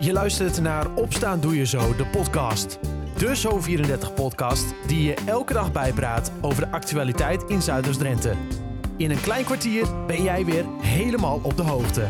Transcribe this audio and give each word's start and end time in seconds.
Je 0.00 0.12
luistert 0.12 0.60
naar 0.60 0.94
Opstaan 0.94 1.40
Doe 1.40 1.56
Je 1.56 1.66
Zo, 1.66 1.96
de 1.96 2.06
podcast. 2.06 2.78
De 3.16 3.36
Zo34-podcast 3.36 4.74
die 4.86 5.02
je 5.02 5.14
elke 5.14 5.52
dag 5.52 5.72
bijpraat 5.72 6.32
over 6.40 6.64
de 6.64 6.70
actualiteit 6.70 7.42
in 7.42 7.62
Zuiders-Drenthe. 7.62 8.34
In 8.96 9.10
een 9.10 9.20
klein 9.20 9.44
kwartier 9.44 10.06
ben 10.06 10.22
jij 10.22 10.44
weer 10.44 10.64
helemaal 10.80 11.40
op 11.42 11.56
de 11.56 11.62
hoogte. 11.62 12.08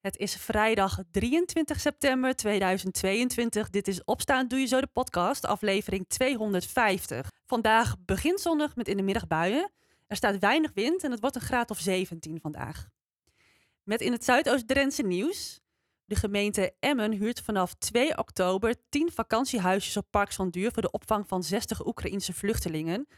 Het 0.00 0.16
is 0.16 0.36
vrijdag 0.36 0.98
23 1.10 1.80
september 1.80 2.34
2022. 2.34 3.70
Dit 3.70 3.88
is 3.88 4.04
Opstaan 4.04 4.48
Doe 4.48 4.58
Je 4.58 4.66
Zo 4.66 4.80
de 4.80 4.86
podcast, 4.86 5.46
aflevering 5.46 6.08
250. 6.08 7.30
Vandaag 7.46 7.94
begint 8.04 8.40
zonnig 8.40 8.76
met 8.76 8.88
in 8.88 8.96
de 8.96 9.02
middag 9.02 9.26
buien. 9.26 9.72
Er 10.06 10.16
staat 10.16 10.38
weinig 10.38 10.70
wind 10.74 11.04
en 11.04 11.10
het 11.10 11.20
wordt 11.20 11.36
een 11.36 11.42
graad 11.42 11.70
of 11.70 11.78
17 11.78 12.40
vandaag. 12.40 12.88
Met 13.88 14.00
in 14.00 14.12
het 14.12 14.24
Zuidoost-Drentse 14.24 15.02
nieuws. 15.02 15.60
De 16.04 16.14
gemeente 16.14 16.74
Emmen 16.80 17.12
huurt 17.12 17.40
vanaf 17.40 17.74
2 17.74 18.18
oktober 18.18 18.74
10 18.88 19.12
vakantiehuisjes 19.12 19.96
op 19.96 20.06
Park 20.10 20.32
van 20.32 20.50
Duur 20.50 20.72
voor 20.72 20.82
de 20.82 20.90
opvang 20.90 21.28
van 21.28 21.42
60 21.42 21.86
Oekraïense 21.86 22.32
vluchtelingen. 22.32 23.08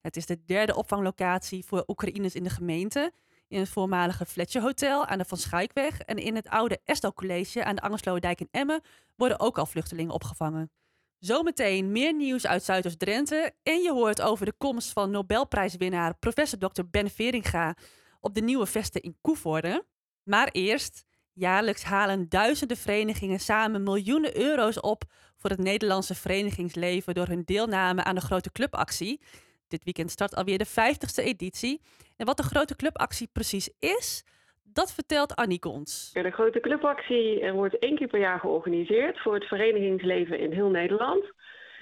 Het 0.00 0.16
is 0.16 0.26
de 0.26 0.44
derde 0.44 0.76
opvanglocatie 0.76 1.64
voor 1.64 1.84
Oekraïners 1.86 2.34
in 2.34 2.42
de 2.42 2.50
gemeente. 2.50 3.12
In 3.48 3.58
het 3.58 3.68
voormalige 3.68 4.26
Fletcher 4.26 4.62
Hotel 4.62 5.06
aan 5.06 5.18
de 5.18 5.24
Van 5.24 5.38
Schuikweg 5.38 6.00
en 6.00 6.16
in 6.16 6.34
het 6.34 6.48
oude 6.48 6.80
Estel 6.84 7.12
College 7.12 7.64
aan 7.64 7.76
de 7.76 7.82
Angerslowerdijk 7.82 8.40
in 8.40 8.48
Emmen 8.50 8.80
worden 9.16 9.40
ook 9.40 9.58
al 9.58 9.66
vluchtelingen 9.66 10.12
opgevangen. 10.12 10.70
Zometeen 11.18 11.92
meer 11.92 12.14
nieuws 12.14 12.46
uit 12.46 12.62
Zuidoost-Drenthe 12.62 13.54
en 13.62 13.82
je 13.82 13.92
hoort 13.92 14.20
over 14.20 14.46
de 14.46 14.54
komst 14.58 14.92
van 14.92 15.10
Nobelprijswinnaar 15.10 16.18
professor 16.18 16.58
Dr. 16.58 16.82
Ben 16.90 17.10
Veringa 17.10 17.76
op 18.20 18.34
de 18.34 18.40
nieuwe 18.40 18.66
vesten 18.66 19.02
in 19.02 19.16
Koevoorde. 19.20 19.84
Maar 20.24 20.48
eerst, 20.52 21.04
jaarlijks 21.32 21.84
halen 21.84 22.28
duizenden 22.28 22.76
verenigingen 22.76 23.38
samen 23.38 23.82
miljoenen 23.82 24.36
euro's 24.36 24.80
op 24.80 25.02
voor 25.36 25.50
het 25.50 25.58
Nederlandse 25.58 26.14
verenigingsleven 26.14 27.14
door 27.14 27.26
hun 27.26 27.42
deelname 27.44 28.04
aan 28.04 28.14
de 28.14 28.20
grote 28.20 28.52
clubactie. 28.52 29.20
Dit 29.68 29.84
weekend 29.84 30.10
start 30.10 30.34
alweer 30.34 30.58
de 30.58 30.68
50ste 30.68 31.24
editie. 31.24 31.80
En 32.16 32.26
wat 32.26 32.36
de 32.36 32.42
grote 32.42 32.76
clubactie 32.76 33.28
precies 33.32 33.70
is, 33.78 34.24
dat 34.72 34.94
vertelt 34.94 35.36
Annieke 35.36 35.68
ons. 35.68 36.10
De 36.12 36.30
grote 36.30 36.60
clubactie 36.60 37.52
wordt 37.52 37.78
één 37.78 37.96
keer 37.96 38.08
per 38.08 38.20
jaar 38.20 38.40
georganiseerd 38.40 39.20
voor 39.20 39.34
het 39.34 39.44
verenigingsleven 39.44 40.38
in 40.38 40.52
heel 40.52 40.70
Nederland. 40.70 41.24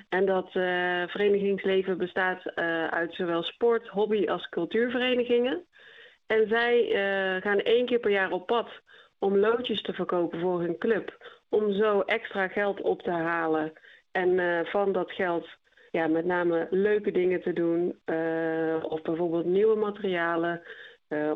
En 0.08 0.26
dat 0.26 0.46
uh, 0.46 0.52
verenigingsleven 1.08 1.98
bestaat 1.98 2.42
uh, 2.44 2.86
uit 2.86 3.14
zowel 3.14 3.42
sport, 3.42 3.88
hobby 3.88 4.26
als 4.26 4.48
cultuurverenigingen. 4.48 5.64
En 6.28 6.48
zij 6.48 6.84
uh, 6.88 7.42
gaan 7.42 7.58
één 7.58 7.86
keer 7.86 7.98
per 7.98 8.10
jaar 8.10 8.30
op 8.30 8.46
pad 8.46 8.68
om 9.18 9.36
loodjes 9.36 9.82
te 9.82 9.92
verkopen 9.92 10.40
voor 10.40 10.60
hun 10.60 10.78
club. 10.78 11.26
Om 11.48 11.72
zo 11.72 12.00
extra 12.00 12.48
geld 12.48 12.80
op 12.80 13.02
te 13.02 13.10
halen. 13.10 13.72
En 14.10 14.66
van 14.66 14.92
dat 14.92 15.12
geld 15.12 15.48
ja, 15.90 16.06
met 16.06 16.24
name 16.24 16.66
leuke 16.70 17.10
dingen 17.10 17.42
te 17.42 17.52
doen. 17.52 17.88
of 18.82 19.02
bijvoorbeeld 19.02 19.44
nieuwe 19.44 19.76
materialen. 19.76 20.62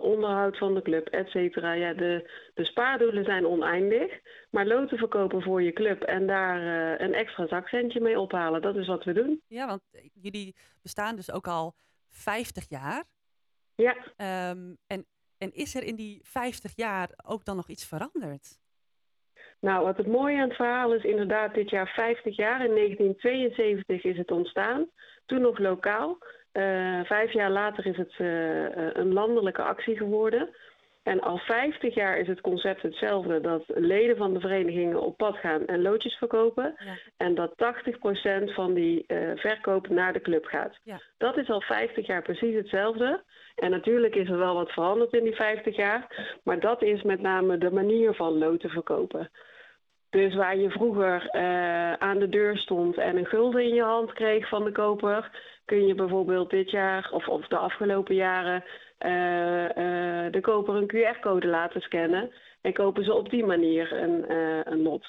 Onderhoud 0.01 0.59
van 0.59 0.75
de 0.75 0.83
club, 0.83 1.07
et 1.07 1.29
cetera. 1.29 1.73
Ja, 1.73 1.95
de, 1.95 2.31
de 2.55 2.65
spaardoelen 2.65 3.25
zijn 3.25 3.47
oneindig. 3.47 4.21
Maar 4.51 4.67
loten 4.67 4.99
verkopen 4.99 5.43
voor 5.43 5.63
je 5.63 5.73
club 5.73 6.03
en 6.03 6.27
daar 6.27 6.61
een 7.01 7.15
extra 7.15 7.47
zakcentje 7.47 8.01
mee 8.01 8.21
ophalen, 8.21 8.63
dat 8.63 8.77
is 8.77 8.87
wat 8.87 9.05
we 9.05 9.13
doen. 9.13 9.43
Ja, 9.49 9.67
want 9.67 9.83
jullie 10.13 10.57
bestaan 10.83 11.17
dus 11.17 11.33
ook 11.33 11.47
al 11.47 11.75
50 12.11 12.69
jaar. 12.69 13.05
Ja. 13.75 13.97
Um, 14.51 14.77
en, 14.87 15.07
en 15.39 15.53
is 15.53 15.75
er 15.75 15.83
in 15.83 15.97
die 15.97 16.21
50 16.25 16.73
jaar 16.77 17.11
ook 17.27 17.45
dan 17.45 17.57
nog 17.57 17.69
iets 17.69 17.87
veranderd? 17.87 18.61
Nou, 19.61 19.85
wat 19.85 19.97
het 19.97 20.07
mooie 20.07 20.37
aan 20.37 20.49
het 20.49 20.57
verhaal 20.57 20.95
is 20.95 21.05
inderdaad 21.05 21.55
dit 21.55 21.71
jaar 21.71 21.89
50 21.89 22.37
jaar. 22.37 22.65
In 22.65 22.75
1972 22.75 24.05
is 24.05 24.17
het 24.17 24.31
ontstaan. 24.31 24.91
Toen 25.27 25.41
nog 25.41 25.59
lokaal. 25.59 26.19
Uh, 26.53 27.05
vijf 27.05 27.33
jaar 27.33 27.51
later 27.51 27.87
is 27.87 27.97
het 27.97 28.15
uh, 28.19 28.95
een 28.95 29.13
landelijke 29.13 29.63
actie 29.63 29.97
geworden. 29.97 30.55
En 31.03 31.21
al 31.21 31.39
50 31.39 31.95
jaar 31.95 32.19
is 32.19 32.27
het 32.27 32.41
concept 32.41 32.83
hetzelfde: 32.83 33.41
dat 33.41 33.63
leden 33.67 34.17
van 34.17 34.35
de 34.35 34.41
verenigingen 34.41 35.01
op 35.01 35.17
pad 35.17 35.37
gaan 35.37 35.67
en 35.67 35.83
loodjes 35.83 36.15
verkopen. 36.15 36.75
Ja. 36.79 36.99
En 37.17 37.35
dat 37.35 37.53
80% 37.53 38.53
van 38.55 38.75
die 38.75 39.05
uh, 39.07 39.31
verkoop 39.35 39.89
naar 39.89 40.13
de 40.13 40.21
club 40.21 40.45
gaat. 40.45 40.79
Ja. 40.83 41.01
Dat 41.19 41.37
is 41.37 41.51
al 41.51 41.61
50 41.61 42.07
jaar 42.07 42.23
precies 42.23 42.55
hetzelfde. 42.55 43.23
En 43.55 43.71
natuurlijk 43.71 44.15
is 44.15 44.29
er 44.29 44.39
wel 44.39 44.55
wat 44.55 44.73
veranderd 44.73 45.13
in 45.13 45.25
die 45.25 45.35
50 45.35 45.77
jaar. 45.77 46.31
Maar 46.45 46.61
dat 46.61 46.83
is 46.83 47.03
met 47.03 47.21
name 47.21 47.59
de 47.59 47.71
manier 47.71 48.15
van 48.15 48.39
loten 48.39 48.71
verkopen. 48.71 49.31
Dus 50.13 50.35
waar 50.35 50.57
je 50.57 50.71
vroeger 50.71 51.31
uh, 51.33 51.93
aan 51.93 52.19
de 52.19 52.29
deur 52.29 52.57
stond 52.57 52.99
en 52.99 53.17
een 53.17 53.27
gulden 53.27 53.63
in 53.63 53.75
je 53.75 53.83
hand 53.83 54.13
kreeg 54.13 54.49
van 54.49 54.65
de 54.65 54.73
koper, 54.73 55.31
kun 55.65 55.87
je 55.87 55.95
bijvoorbeeld 55.95 56.51
dit 56.51 56.71
jaar 56.71 57.11
of, 57.13 57.29
of 57.29 57.47
de 57.47 57.57
afgelopen 57.57 58.15
jaren 58.15 58.65
uh, 58.99 59.63
uh, 59.63 60.33
de 60.33 60.39
koper 60.41 60.75
een 60.75 60.93
QR-code 60.95 61.47
laten 61.47 61.81
scannen. 61.81 62.33
En 62.61 62.73
kopen 62.73 63.05
ze 63.05 63.15
op 63.15 63.31
die 63.31 63.45
manier 63.45 63.93
een, 63.93 64.33
een 64.73 64.83
lot. 64.83 65.07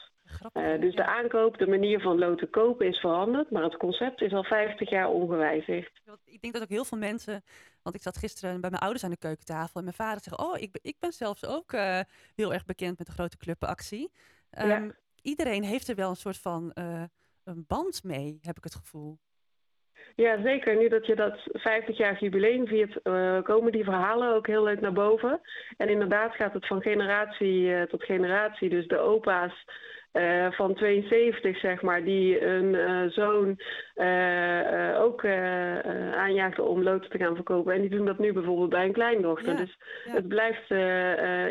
Uh, 0.54 0.82
dus 0.82 0.96
de 0.96 1.06
aankoop, 1.06 1.58
de 1.58 1.68
manier 1.68 2.02
van 2.02 2.20
loten 2.20 2.50
kopen 2.50 2.88
is 2.88 3.00
veranderd, 3.00 3.52
maar 3.52 3.64
het 3.64 3.78
concept 3.78 4.22
is 4.22 4.34
al 4.34 4.44
50 4.44 4.90
jaar 4.90 5.10
ongewijzigd. 5.10 6.02
Ik 6.26 6.42
denk 6.42 6.54
dat 6.54 6.62
ook 6.62 6.70
heel 6.70 6.86
veel 6.86 6.98
mensen, 6.98 7.44
want 7.82 7.96
ik 7.96 8.02
zat 8.02 8.18
gisteren 8.18 8.62
bij 8.62 8.70
mijn 8.70 8.82
ouders 8.82 9.04
aan 9.04 9.12
de 9.12 9.18
keukentafel 9.18 9.80
en 9.80 9.84
mijn 9.84 9.96
vader 9.96 10.22
zegt, 10.24 10.40
oh, 10.40 10.58
ik 10.58 10.72
ben, 10.72 10.82
ik 10.84 10.96
ben 11.00 11.12
zelfs 11.12 11.46
ook 11.46 11.72
heel 12.36 12.54
erg 12.54 12.66
bekend 12.66 12.98
met 12.98 13.08
de 13.08 13.14
grote 13.14 13.38
clubactie. 13.38 14.12
Um, 14.62 14.68
ja. 14.68 14.96
Iedereen 15.22 15.64
heeft 15.64 15.88
er 15.88 15.96
wel 15.96 16.10
een 16.10 16.16
soort 16.16 16.38
van 16.38 16.72
uh, 16.74 17.04
een 17.44 17.66
band 17.68 18.04
mee, 18.04 18.38
heb 18.42 18.58
ik 18.58 18.64
het 18.64 18.76
gevoel. 18.76 19.20
Ja, 20.16 20.42
zeker. 20.42 20.78
Nu 20.78 20.88
dat 20.88 21.06
je 21.06 21.16
dat 21.16 21.40
50-jarig 21.58 22.20
jubileum 22.20 22.68
viert, 22.68 23.00
uh, 23.04 23.42
komen 23.42 23.72
die 23.72 23.84
verhalen 23.84 24.36
ook 24.36 24.48
heel 24.48 24.64
leuk 24.64 24.82
naar 24.82 24.94
boven. 24.94 25.42
En 25.78 25.90
inderdaad 25.90 26.36
gaat 26.36 26.54
het 26.54 26.68
van 26.68 26.82
generatie 26.82 27.62
uh, 27.62 27.82
tot 27.82 28.04
generatie. 28.04 28.70
Dus 28.70 28.88
de 28.88 28.98
opa's 28.98 29.66
uh, 30.14 30.52
van 30.52 30.76
72, 30.76 31.60
zeg 31.60 31.82
maar, 31.82 32.04
die 32.04 32.46
een 32.46 32.74
uh, 32.74 33.10
zoon 33.12 33.60
uh, 33.96 35.02
ook 35.02 35.26
aanjaagden 36.16 36.68
om 36.68 36.84
loten 36.84 37.10
te 37.10 37.18
gaan 37.18 37.36
verkopen. 37.36 37.74
En 37.74 37.82
die 37.82 37.90
doen 37.90 38.06
dat 38.06 38.20
nu 38.20 38.34
bijvoorbeeld 38.34 38.70
bij 38.70 38.86
een 38.86 38.94
kleindochter. 38.94 39.52
Ja, 39.52 39.58
dus 39.58 39.78
ja. 40.06 40.14
het 40.14 40.28
blijft 40.28 40.70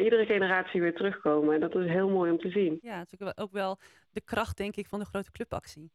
iedere 0.04 0.24
generatie 0.26 0.80
weer 0.80 0.94
terugkomen. 0.94 1.54
En 1.54 1.60
dat 1.60 1.74
is 1.74 1.86
heel 1.86 2.08
mooi 2.08 2.30
om 2.30 2.38
te 2.38 2.50
zien. 2.50 2.78
Ja, 2.82 2.98
het 2.98 3.12
is 3.12 3.36
ook 3.36 3.52
wel 3.52 3.78
de 4.10 4.20
kracht, 4.20 4.56
denk 4.56 4.76
ik, 4.76 4.86
van 4.86 4.98
de 4.98 5.04
grote 5.04 5.30
clubactie. 5.30 5.90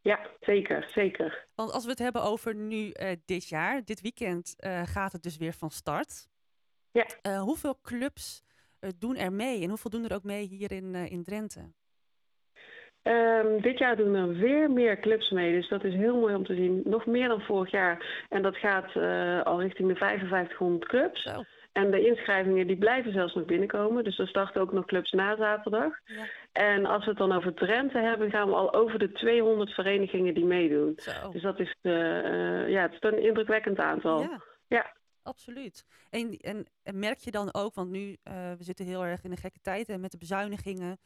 Ja, 0.00 0.26
zeker, 0.40 0.90
zeker. 0.94 1.46
Want 1.54 1.72
als 1.72 1.84
we 1.84 1.90
het 1.90 1.98
hebben 1.98 2.22
over 2.22 2.54
nu 2.54 2.92
dit 3.24 3.48
jaar, 3.48 3.84
dit 3.84 4.00
weekend 4.00 4.54
gaat 4.84 5.12
het 5.12 5.22
dus 5.22 5.36
weer 5.36 5.52
van 5.52 5.70
start. 5.70 6.28
Ja. 6.92 7.38
hoeveel 7.38 7.78
clubs 7.82 8.42
doen 8.98 9.16
er 9.16 9.32
mee 9.32 9.62
en 9.62 9.68
hoeveel 9.68 9.90
doen 9.90 10.04
er 10.04 10.14
ook 10.14 10.24
mee 10.24 10.46
hier 10.46 10.72
in, 10.72 10.94
in 10.94 11.22
Drenthe? 11.22 11.72
Um, 13.02 13.60
dit 13.60 13.78
jaar 13.78 13.96
doen 13.96 14.14
er 14.14 14.28
weer 14.28 14.70
meer 14.70 15.00
clubs 15.00 15.30
mee, 15.30 15.52
dus 15.52 15.68
dat 15.68 15.84
is 15.84 15.94
heel 15.94 16.16
mooi 16.16 16.34
om 16.34 16.44
te 16.44 16.54
zien. 16.54 16.82
Nog 16.84 17.06
meer 17.06 17.28
dan 17.28 17.40
vorig 17.40 17.70
jaar. 17.70 18.24
En 18.28 18.42
dat 18.42 18.56
gaat 18.56 18.94
uh, 18.94 19.42
al 19.42 19.60
richting 19.60 19.88
de 19.88 19.96
5500 19.96 20.88
clubs. 20.88 21.28
En 21.72 21.90
de 21.90 22.06
inschrijvingen 22.06 22.66
die 22.66 22.78
blijven 22.78 23.12
zelfs 23.12 23.34
nog 23.34 23.44
binnenkomen. 23.44 24.04
Dus 24.04 24.18
er 24.18 24.28
starten 24.28 24.60
ook 24.60 24.72
nog 24.72 24.84
clubs 24.84 25.10
na 25.10 25.36
zaterdag. 25.36 25.92
Ja. 26.04 26.26
En 26.52 26.86
als 26.86 27.04
we 27.04 27.10
het 27.10 27.18
dan 27.18 27.32
over 27.32 27.54
Drenthe 27.54 27.98
hebben, 27.98 28.30
gaan 28.30 28.48
we 28.48 28.54
al 28.54 28.74
over 28.74 28.98
de 28.98 29.12
200 29.12 29.70
verenigingen 29.70 30.34
die 30.34 30.44
meedoen. 30.44 30.92
Zo. 30.96 31.30
Dus 31.30 31.42
dat 31.42 31.60
is, 31.60 31.76
uh, 31.82 31.92
uh, 31.92 32.68
ja, 32.68 32.82
het 32.82 32.92
is 32.92 32.98
een 33.00 33.22
indrukwekkend 33.22 33.78
aantal. 33.78 34.20
Ja. 34.20 34.42
ja. 34.68 34.94
Absoluut. 35.22 35.84
En, 36.10 36.36
en, 36.36 36.66
en, 36.82 36.98
merk 36.98 37.18
je 37.18 37.30
dan 37.30 37.54
ook, 37.54 37.74
want 37.74 37.90
nu 37.90 38.16
we 38.22 38.56
zitten 38.58 38.86
heel 38.86 39.04
erg 39.04 39.24
in 39.24 39.30
een 39.30 39.36
gekke 39.36 39.60
tijd 39.62 39.88
en 39.88 40.00
met 40.00 40.10
de 40.10 40.18
bezuinigingen. 40.18 40.98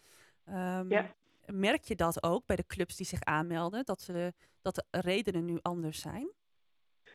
Um, 0.49 0.91
ja 0.91 1.15
merk 1.53 1.85
je 1.85 1.97
dat 1.97 2.23
ook 2.23 2.47
bij 2.47 2.57
de 2.57 2.67
clubs 2.67 2.97
die 2.97 3.07
zich 3.07 3.21
aanmelden, 3.21 3.85
dat, 3.85 4.01
ze, 4.01 4.35
dat 4.63 4.75
de 4.75 4.85
redenen 4.91 5.45
nu 5.45 5.59
anders 5.63 6.01
zijn? 6.01 6.31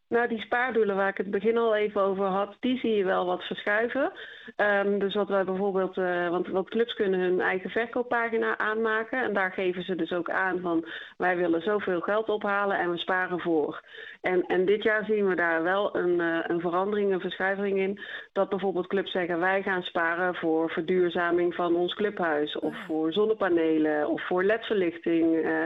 Nou, 0.10 0.28
die 0.28 0.42
spaardoelen 0.42 0.96
waar 0.96 1.10
ik 1.10 1.18
het 1.18 1.32
begin 1.32 1.58
al 1.58 1.76
even 1.76 2.02
over 2.02 2.26
had, 2.26 2.56
die 2.60 2.80
zie 2.80 2.96
je 2.96 3.04
wel 3.04 3.26
wat 3.26 3.44
verschuiven. 3.44 4.12
Um, 4.58 5.00
dus 5.00 5.14
wat 5.14 5.28
wij 5.28 5.44
bijvoorbeeld, 5.44 5.98
uh, 5.98 6.30
want 6.30 6.48
wat 6.48 6.70
clubs 6.70 6.94
kunnen 6.94 7.20
hun 7.20 7.42
eigen 7.42 7.70
verkooppagina 7.70 8.58
aanmaken. 8.58 9.24
En 9.24 9.34
daar 9.34 9.52
geven 9.52 9.84
ze 9.84 9.96
dus 9.96 10.12
ook 10.12 10.30
aan 10.30 10.60
van 10.60 10.86
wij 11.18 11.38
willen 11.38 11.62
zoveel 11.62 12.02
geld 12.02 12.30
ophalen 12.30 12.80
en 12.80 12.92
we 12.92 12.98
sparen 12.98 13.40
voor. 13.40 13.82
En, 14.22 14.46
en 14.46 14.66
dit 14.66 14.84
jaar 14.84 15.06
zien 15.06 15.28
we 15.28 15.36
daar 15.36 15.64
wel 15.64 15.96
een, 15.96 16.20
uh, 16.20 16.40
een 16.48 16.60
verandering, 16.60 17.14
een 17.14 17.20
verschuiving 17.20 17.78
in. 17.78 18.00
Dat 18.34 18.50
bijvoorbeeld 18.50 18.88
clubs 18.88 19.12
zeggen 19.12 19.40
wij 19.40 19.62
gaan 19.62 19.84
sparen 19.84 20.36
voor 20.36 20.70
verduurzaming 20.70 21.56
van 21.56 21.76
ons 21.76 21.94
clubhuis. 21.94 22.60
Of 22.60 22.76
voor 22.88 23.14
zonnepanelen 23.14 24.08
of 24.08 24.28
voor 24.28 24.44
ledverlichting. 24.44 25.36
Uh, 25.36 25.66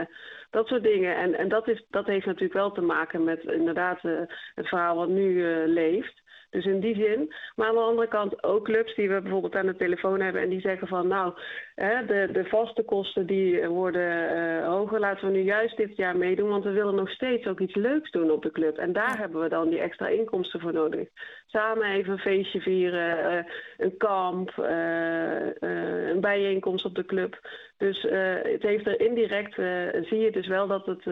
dat 0.54 0.66
soort 0.66 0.82
dingen. 0.82 1.16
En, 1.16 1.38
en 1.38 1.48
dat, 1.48 1.68
is, 1.68 1.84
dat 1.90 2.06
heeft 2.06 2.26
natuurlijk 2.26 2.52
wel 2.52 2.72
te 2.72 2.80
maken 2.80 3.24
met 3.24 3.42
inderdaad 3.42 4.04
uh, 4.04 4.20
het 4.54 4.68
verhaal 4.68 4.96
wat 4.96 5.08
nu 5.08 5.28
uh, 5.30 5.66
leeft. 5.66 6.22
Dus 6.54 6.64
in 6.64 6.80
die 6.80 6.94
zin. 6.94 7.32
Maar 7.56 7.68
aan 7.68 7.74
de 7.74 7.80
andere 7.80 8.08
kant 8.08 8.42
ook 8.42 8.64
clubs 8.64 8.94
die 8.94 9.08
we 9.08 9.20
bijvoorbeeld 9.20 9.54
aan 9.54 9.66
de 9.66 9.76
telefoon 9.76 10.20
hebben 10.20 10.42
en 10.42 10.48
die 10.48 10.60
zeggen 10.60 10.88
van 10.88 11.08
nou, 11.08 11.32
hè, 11.74 12.04
de, 12.06 12.28
de 12.32 12.44
vaste 12.44 12.82
kosten 12.82 13.26
die 13.26 13.66
worden 13.68 14.36
uh, 14.36 14.66
hoger. 14.66 15.00
Laten 15.00 15.26
we 15.26 15.32
nu 15.32 15.42
juist 15.42 15.76
dit 15.76 15.96
jaar 15.96 16.16
meedoen, 16.16 16.48
want 16.48 16.64
we 16.64 16.70
willen 16.70 16.94
nog 16.94 17.10
steeds 17.10 17.46
ook 17.46 17.60
iets 17.60 17.74
leuks 17.74 18.10
doen 18.10 18.30
op 18.30 18.42
de 18.42 18.50
club. 18.50 18.76
En 18.76 18.92
daar 18.92 19.18
hebben 19.18 19.40
we 19.40 19.48
dan 19.48 19.68
die 19.68 19.78
extra 19.78 20.08
inkomsten 20.08 20.60
voor 20.60 20.72
nodig. 20.72 21.08
Samen 21.46 21.86
even 21.86 22.12
een 22.12 22.18
feestje 22.18 22.60
vieren, 22.60 23.32
uh, 23.32 23.44
een 23.76 23.96
kamp, 23.96 24.50
uh, 24.58 26.10
een 26.10 26.20
bijeenkomst 26.20 26.84
op 26.84 26.94
de 26.94 27.04
club. 27.04 27.48
Dus 27.78 28.02
het 28.42 28.62
heeft 28.62 28.86
er 28.86 29.00
indirect, 29.00 29.54
zie 30.08 30.18
je 30.18 30.30
dus 30.32 30.46
wel 30.46 30.66
dat 30.66 30.86
het 30.86 31.04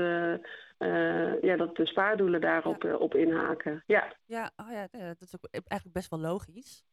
uh, 0.83 1.43
ja, 1.43 1.57
dat 1.57 1.77
de 1.77 1.87
spaardoelen 1.87 2.41
daarop 2.41 2.83
ja. 2.83 2.97
op 2.97 3.15
inhaken. 3.15 3.83
Ja, 3.87 4.17
ja, 4.25 4.51
oh 4.57 4.71
ja, 4.71 4.89
dat 4.91 5.21
is 5.21 5.35
ook 5.35 5.49
eigenlijk 5.51 5.93
best 5.93 6.11
wel 6.11 6.21
logisch. 6.21 6.85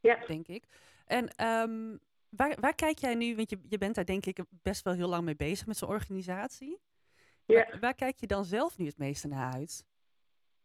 Ja. 0.00 0.26
Denk 0.26 0.48
ik. 0.48 0.64
En 1.06 1.46
um, 1.46 1.98
waar, 2.28 2.56
waar 2.60 2.74
kijk 2.74 2.98
jij 2.98 3.14
nu, 3.14 3.36
want 3.36 3.50
je, 3.50 3.58
je 3.68 3.78
bent 3.78 3.94
daar 3.94 4.04
denk 4.04 4.26
ik 4.26 4.38
best 4.48 4.84
wel 4.84 4.94
heel 4.94 5.08
lang 5.08 5.24
mee 5.24 5.36
bezig 5.36 5.66
met 5.66 5.76
zo'n 5.76 5.88
organisatie. 5.88 6.80
Ja. 7.44 7.54
Waar, 7.54 7.80
waar, 7.80 7.94
kijk 7.94 8.16
je 8.16 8.26
dan 8.26 8.44
zelf 8.44 8.78
nu 8.78 8.86
het 8.86 8.98
meeste 8.98 9.28
naar 9.28 9.52
uit? 9.52 9.86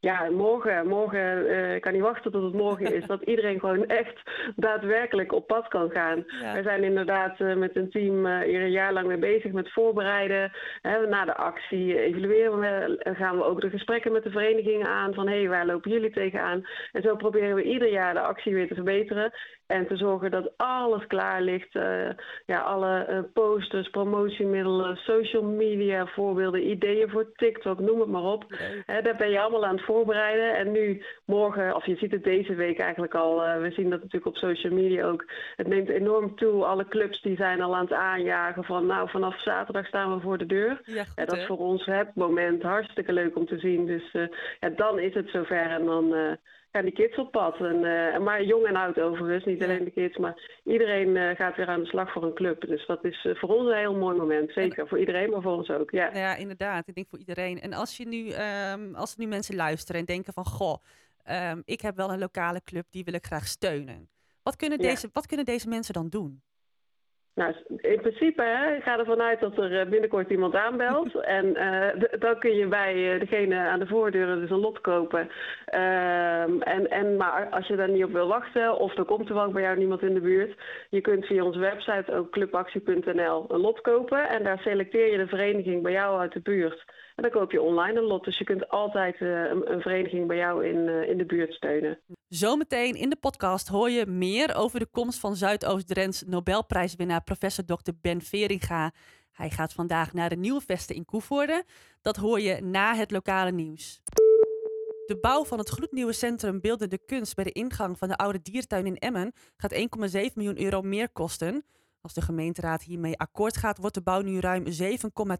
Ja, 0.01 0.30
morgen, 0.30 0.88
morgen 0.88 1.45
uh, 1.45 1.75
ik 1.75 1.81
kan 1.81 1.94
niet 1.94 2.01
wachten 2.01 2.31
tot 2.31 2.44
het 2.44 2.53
morgen 2.53 2.95
is, 2.95 3.06
dat 3.06 3.21
iedereen 3.21 3.59
gewoon 3.59 3.86
echt 3.86 4.21
daadwerkelijk 4.56 5.31
op 5.31 5.48
pad 5.48 5.68
kan 5.68 5.89
gaan. 5.89 6.24
Ja. 6.42 6.53
We 6.53 6.63
zijn 6.63 6.83
inderdaad 6.83 7.39
uh, 7.39 7.56
met 7.56 7.75
een 7.75 7.89
team 7.89 8.25
uh, 8.25 8.39
hier 8.39 8.62
een 8.62 8.71
jaar 8.71 8.94
lang 8.94 9.07
mee 9.07 9.18
bezig 9.18 9.51
met 9.51 9.71
voorbereiden. 9.71 10.51
Hè, 10.81 11.07
na 11.07 11.25
de 11.25 11.36
actie 11.36 12.00
evalueren 12.00 12.59
we, 12.59 13.00
gaan 13.18 13.38
we 13.38 13.44
ook 13.44 13.62
de 13.62 13.69
gesprekken 13.69 14.12
met 14.12 14.24
de 14.24 14.31
verenigingen 14.31 14.88
aan 14.88 15.13
van 15.13 15.27
hé, 15.27 15.38
hey, 15.39 15.50
waar 15.50 15.65
lopen 15.65 15.92
jullie 15.92 16.12
tegenaan? 16.12 16.65
En 16.92 17.01
zo 17.01 17.15
proberen 17.15 17.56
we 17.56 17.63
ieder 17.63 17.92
jaar 17.92 18.13
de 18.13 18.19
actie 18.19 18.54
weer 18.54 18.68
te 18.68 18.75
verbeteren. 18.75 19.31
En 19.68 19.88
te 19.88 19.97
zorgen 19.97 20.31
dat 20.31 20.54
alles 20.57 21.07
klaar 21.07 21.42
ligt. 21.42 21.75
Uh, 21.75 22.09
ja, 22.45 22.59
alle 22.59 23.07
uh, 23.09 23.19
posters, 23.33 23.89
promotiemiddelen, 23.89 24.95
social 24.95 25.44
media 25.44 26.06
voorbeelden, 26.06 26.69
ideeën 26.69 27.09
voor 27.09 27.31
TikTok, 27.36 27.80
noem 27.80 28.00
het 28.00 28.09
maar 28.09 28.24
op. 28.24 28.45
He, 28.86 29.01
daar 29.01 29.15
ben 29.15 29.30
je 29.30 29.39
allemaal 29.39 29.65
aan 29.65 29.75
het 29.75 29.86
voorbereiden. 29.91 30.55
En 30.55 30.71
nu 30.71 31.03
morgen, 31.25 31.75
of 31.75 31.85
je 31.85 31.95
ziet 31.95 32.11
het 32.11 32.23
deze 32.23 32.55
week 32.55 32.79
eigenlijk 32.79 33.15
al. 33.15 33.45
Uh, 33.45 33.61
we 33.61 33.71
zien 33.71 33.89
dat 33.89 33.99
natuurlijk 33.99 34.25
op 34.25 34.35
social 34.35 34.73
media 34.73 35.05
ook. 35.05 35.25
Het 35.55 35.67
neemt 35.67 35.89
enorm 35.89 36.35
toe. 36.35 36.65
Alle 36.65 36.88
clubs 36.88 37.21
die 37.21 37.35
zijn 37.35 37.61
al 37.61 37.75
aan 37.75 37.83
het 37.83 37.93
aanjagen 37.93 38.63
van 38.63 38.85
nou 38.85 39.09
vanaf 39.09 39.41
zaterdag 39.41 39.88
staan 39.88 40.13
we 40.15 40.21
voor 40.21 40.38
de 40.38 40.45
deur. 40.45 40.81
Ja, 40.83 41.03
goed, 41.03 41.13
ja, 41.15 41.25
dat 41.25 41.38
is 41.38 41.45
voor 41.45 41.57
ons 41.57 41.85
het 41.85 42.15
moment 42.15 42.61
hartstikke 42.61 43.13
leuk 43.13 43.35
om 43.38 43.45
te 43.45 43.59
zien. 43.59 43.85
Dus 43.85 44.11
ja, 44.59 44.69
dan 44.69 44.99
is 44.99 45.13
het 45.13 45.29
zover 45.29 45.69
en 45.69 45.85
dan 45.85 46.37
gaan 46.71 46.83
die 46.83 46.94
kids 46.94 47.18
op 47.18 47.31
pad. 47.31 47.56
En, 47.59 47.75
uh, 47.75 48.18
maar 48.19 48.44
jong 48.44 48.65
en 48.65 48.75
oud 48.75 49.00
overigens, 49.00 49.45
niet 49.45 49.59
Ja. 49.59 49.65
alleen 49.65 49.83
de 49.83 49.91
kids, 49.91 50.18
maar 50.18 50.59
iedereen 50.63 51.15
uh, 51.15 51.29
gaat 51.35 51.56
weer 51.56 51.68
aan 51.68 51.79
de 51.79 51.85
slag 51.85 52.12
voor 52.12 52.23
een 52.23 52.33
club. 52.33 52.68
Dus 52.68 52.85
dat 52.85 53.03
is 53.06 53.23
uh, 53.25 53.35
voor 53.35 53.50
ons 53.50 53.69
een 53.69 53.77
heel 53.77 53.95
mooi 53.95 54.18
moment. 54.18 54.51
Zeker 54.53 54.88
voor 54.88 55.00
iedereen, 55.00 55.29
maar 55.29 55.41
voor 55.41 55.57
ons 55.57 55.69
ook. 55.69 55.91
Ja. 55.91 56.09
Ja, 56.13 56.35
inderdaad. 56.35 56.88
Ik 56.88 56.95
denk 56.95 57.07
voor 57.09 57.19
iedereen. 57.19 57.62
En 57.62 57.73
als 57.73 57.97
je 57.97 58.07
nu, 58.07 58.31
um, 58.73 58.95
als 58.95 59.15
nu 59.15 59.25
mensen 59.27 59.56
luisteren 59.56 60.01
en 60.01 60.06
denken 60.07 60.33
van 60.33 60.45
goh, 60.45 60.75
um, 61.51 61.62
ik 61.65 61.81
heb 61.81 61.95
wel 61.95 62.12
een 62.12 62.19
lokale 62.19 62.62
club, 62.63 62.85
die 62.89 63.03
wil 63.03 63.13
ik 63.13 63.25
graag 63.25 63.47
steunen. 63.47 64.09
Wat 64.44 64.56
kunnen, 64.56 64.81
Ja. 64.81 64.89
deze, 64.89 65.09
wat 65.13 65.25
kunnen 65.25 65.45
deze 65.45 65.68
mensen 65.68 65.94
dan 65.94 66.09
doen? 66.09 66.41
Nou, 67.33 67.56
in 67.68 68.01
principe 68.01 68.42
hè, 68.42 68.75
ik 68.75 68.83
ga 68.83 69.00
ervan 69.00 69.22
uit 69.22 69.39
dat 69.39 69.57
er 69.57 69.80
eh, 69.80 69.89
binnenkort 69.89 70.30
iemand 70.30 70.56
aanbelt. 70.56 71.16
en 71.39 71.45
uh, 71.45 72.19
dan 72.19 72.39
kun 72.39 72.56
je 72.56 72.68
bij 72.68 73.13
uh, 73.13 73.19
degene 73.19 73.56
aan 73.56 73.80
de 73.80 73.88
voordeur 73.88 74.36
dus 74.36 74.50
een 74.50 74.60
lot 74.60 74.81
kopen. 74.81 75.19
Um, 75.19 76.62
en, 76.62 76.89
en, 76.89 77.18
maar 77.18 77.50
als 77.50 77.68
je 77.68 77.75
daar 77.75 77.89
niet 77.89 78.04
op 78.04 78.12
wil 78.12 78.28
wachten, 78.28 78.78
of 78.78 78.98
er 78.98 79.06
komt 79.06 79.30
er 79.30 79.36
wel 79.36 79.51
bij 79.51 79.62
jou 79.62 79.78
niemand 79.78 80.01
in 80.01 80.13
de 80.13 80.22
buurt. 80.22 80.62
Je 80.89 81.01
kunt 81.01 81.25
via 81.25 81.44
onze 81.44 81.60
website 81.60 82.13
ook 82.13 82.31
clubactie.nl 82.31 83.45
een 83.48 83.60
lot 83.60 83.81
kopen. 83.81 84.30
En 84.30 84.44
daar 84.44 84.60
selecteer 84.60 85.12
je 85.12 85.18
de 85.18 85.28
vereniging 85.28 85.83
bij 85.83 85.92
jou 85.92 86.19
uit 86.19 86.33
de 86.33 86.42
buurt. 86.42 86.83
En 87.16 87.24
dan 87.24 87.31
koop 87.31 87.51
je 87.51 87.62
online 87.62 88.00
een 88.00 88.06
lot. 88.06 88.24
Dus 88.24 88.38
je 88.38 88.44
kunt 88.44 88.69
altijd 88.69 89.19
uh, 89.19 89.50
een, 89.50 89.72
een, 89.72 89.81
vereniging 89.81 90.28
bij 90.28 90.38
jou 90.38 90.66
in, 90.66 90.88
in 90.88 91.18
de 91.18 91.25
buurt 91.25 91.54
steunen. 91.54 92.00
Zometeen 92.31 92.95
in 92.95 93.10
de 93.10 93.16
podcast 93.16 93.68
hoor 93.68 93.89
je 93.89 94.06
meer 94.06 94.56
over 94.56 94.80
de 94.80 94.86
komst 94.86 95.19
van 95.19 95.36
Zuidoost-Drents 95.36 96.24
Nobelprijswinnaar 96.25 97.24
professor 97.24 97.66
Dr. 97.66 97.92
Ben 98.01 98.22
Veringa. 98.22 98.94
Hij 99.31 99.50
gaat 99.50 99.74
vandaag 99.74 100.13
naar 100.13 100.30
de 100.30 100.36
Nieuwe 100.36 100.62
Vesten 100.62 100.95
in 100.95 101.06
Koevoorde. 101.06 101.66
Dat 102.01 102.16
hoor 102.16 102.39
je 102.39 102.62
na 102.62 102.95
het 102.95 103.12
lokale 103.12 103.51
nieuws. 103.51 104.01
De 105.06 105.18
bouw 105.22 105.45
van 105.45 105.57
het 105.57 105.69
gloednieuwe 105.69 106.13
centrum 106.13 106.62
Beeldende 106.62 107.00
Kunst 107.06 107.36
bij 107.36 107.44
de 107.44 107.51
ingang 107.51 107.98
van 107.98 108.07
de 108.07 108.18
oude 108.18 108.42
diertuin 108.42 108.86
in 108.86 108.98
Emmen 108.98 109.33
gaat 109.57 109.74
1,7 109.74 110.33
miljoen 110.33 110.62
euro 110.62 110.81
meer 110.81 111.10
kosten. 111.10 111.66
Als 112.01 112.13
de 112.13 112.22
gemeenteraad 112.22 112.83
hiermee 112.83 113.18
akkoord 113.18 113.57
gaat, 113.57 113.78
wordt 113.78 113.95
de 113.95 114.01
bouw 114.01 114.22
nu 114.22 114.39
ruim 114.39 114.66
7,2 114.66 114.69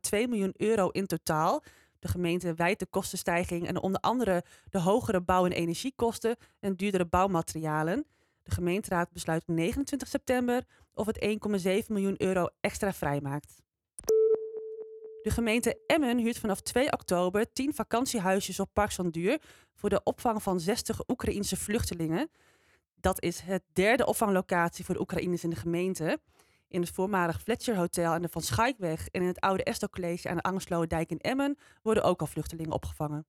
miljoen 0.10 0.54
euro 0.58 0.90
in 0.90 1.06
totaal. 1.06 1.64
De 2.02 2.08
gemeente 2.08 2.54
wijt 2.54 2.80
de 2.80 2.86
kostenstijging 2.86 3.68
en 3.68 3.82
onder 3.82 4.02
andere 4.02 4.44
de 4.70 4.80
hogere 4.80 5.22
bouw- 5.22 5.46
en 5.46 5.52
energiekosten 5.52 6.36
en 6.60 6.76
duurdere 6.76 7.06
bouwmaterialen. 7.06 8.06
De 8.44 8.52
gemeenteraad 8.52 9.12
besluit 9.12 9.44
29 9.48 10.08
september 10.08 10.64
of 10.94 11.06
het 11.06 11.20
1,7 11.84 11.88
miljoen 11.88 12.16
euro 12.18 12.48
extra 12.62 12.94
vrijmaakt. 12.94 13.62
De 15.22 15.30
gemeente 15.30 15.80
Emmen 15.88 16.18
huurt 16.18 16.40
vanaf 16.40 16.62
2 16.62 16.92
oktober 16.92 17.54
10 17.54 17.74
vakantiehuisjes 17.74 18.60
op 18.60 18.70
Park 18.74 18.92
Sanduur 18.92 19.42
voor 19.74 19.90
de 19.90 20.04
opvang 20.04 20.44
van 20.44 20.60
60 20.60 21.10
Oekraïense 21.10 21.58
vluchtelingen. 21.58 22.32
Dat 22.96 23.24
is 23.24 23.40
het 23.40 23.64
derde 23.74 24.06
opvanglocatie 24.06 24.86
voor 24.86 24.96
de 24.96 25.02
Oekraïners 25.02 25.44
in 25.44 25.50
de 25.50 25.56
gemeente. 25.56 26.20
In 26.72 26.82
het 26.82 26.90
voormalig 26.90 27.42
Fletcher 27.42 27.76
Hotel 27.76 28.12
aan 28.12 28.22
de 28.22 28.30
Van 28.30 28.42
Schaikweg 28.42 29.08
en 29.08 29.22
in 29.22 29.28
het 29.28 29.40
oude 29.40 29.64
Esto 29.64 29.88
College 29.88 30.30
aan 30.30 30.36
de 30.36 30.42
Angersloe-dijk 30.42 31.10
in 31.10 31.20
Emmen 31.20 31.58
worden 31.82 32.04
ook 32.04 32.22
al 32.22 32.28
vluchtelingen 32.28 32.72
opgevangen. 32.72 33.26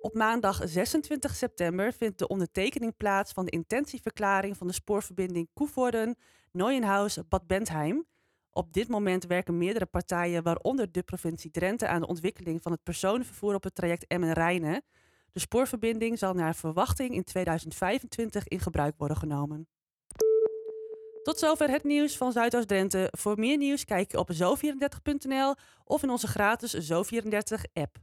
Op 0.00 0.14
maandag 0.14 0.60
26 0.64 1.34
september 1.34 1.92
vindt 1.92 2.18
de 2.18 2.28
ondertekening 2.28 2.96
plaats 2.96 3.32
van 3.32 3.44
de 3.44 3.50
intentieverklaring 3.50 4.56
van 4.56 4.66
de 4.66 4.72
spoorverbinding 4.72 5.48
Koevoorden, 5.52 6.16
Neuenhuis, 6.52 7.18
Bad 7.28 7.46
Bentheim. 7.46 8.06
Op 8.50 8.72
dit 8.72 8.88
moment 8.88 9.26
werken 9.26 9.58
meerdere 9.58 9.86
partijen, 9.86 10.42
waaronder 10.42 10.92
de 10.92 11.02
provincie 11.02 11.50
Drenthe, 11.50 11.86
aan 11.86 12.00
de 12.00 12.06
ontwikkeling 12.06 12.62
van 12.62 12.72
het 12.72 12.82
personenvervoer 12.82 13.54
op 13.54 13.62
het 13.62 13.74
traject 13.74 14.06
Emmen-Rijnen. 14.06 14.82
De 15.32 15.40
spoorverbinding 15.40 16.18
zal 16.18 16.34
naar 16.34 16.54
verwachting 16.54 17.14
in 17.14 17.24
2025 17.24 18.48
in 18.48 18.60
gebruik 18.60 18.94
worden 18.96 19.16
genomen. 19.16 19.68
Tot 21.24 21.38
zover 21.38 21.68
het 21.68 21.84
nieuws 21.84 22.16
van 22.16 22.32
Zuidoost-Drenthe. 22.32 23.08
Voor 23.10 23.38
meer 23.38 23.56
nieuws 23.56 23.84
kijk 23.84 24.10
je 24.10 24.18
op 24.18 24.30
zo34.nl 24.32 25.54
of 25.84 26.02
in 26.02 26.10
onze 26.10 26.26
gratis 26.26 26.92
Zo34-app. 26.92 27.96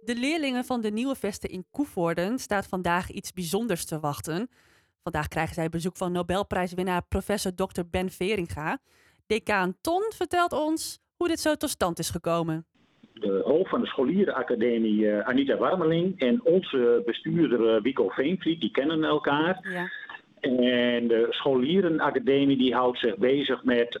De 0.00 0.14
leerlingen 0.14 0.64
van 0.64 0.80
de 0.80 0.90
Nieuwe 0.90 1.14
Vesten 1.14 1.50
in 1.50 1.66
Koevoorden 1.70 2.38
staat 2.38 2.66
vandaag 2.66 3.10
iets 3.10 3.32
bijzonders 3.32 3.84
te 3.84 4.00
wachten. 4.00 4.48
Vandaag 5.02 5.28
krijgen 5.28 5.54
zij 5.54 5.68
bezoek 5.68 5.96
van 5.96 6.12
Nobelprijswinnaar 6.12 7.02
professor 7.08 7.54
Dr. 7.54 7.82
Ben 7.90 8.10
Veringa. 8.10 8.78
Decaan 9.26 9.76
Ton 9.80 10.02
vertelt 10.14 10.52
ons 10.52 11.00
hoe 11.16 11.28
dit 11.28 11.40
zo 11.40 11.54
tot 11.54 11.70
stand 11.70 11.98
is 11.98 12.10
gekomen. 12.10 12.66
De 13.12 13.42
hoofd 13.44 13.70
van 13.70 13.80
de 13.80 13.86
scholierenacademie 13.86 15.00
uh, 15.00 15.20
Anita 15.20 15.56
Warmeling 15.56 16.20
en 16.20 16.44
onze 16.44 17.02
bestuurder 17.06 17.76
uh, 17.76 17.82
Wico 17.82 18.08
Veenvliet, 18.08 18.60
die 18.60 18.70
kennen 18.70 19.04
elkaar. 19.04 19.68
Ja. 19.72 19.90
En 20.42 21.08
de 21.08 21.26
scholierenacademie 21.30 22.56
die 22.56 22.74
houdt 22.74 22.98
zich 22.98 23.16
bezig 23.16 23.64
met 23.64 24.00